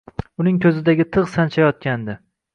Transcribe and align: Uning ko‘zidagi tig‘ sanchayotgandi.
Uning 0.43 0.55
ko‘zidagi 0.63 1.07
tig‘ 1.19 1.29
sanchayotgandi. 1.35 2.19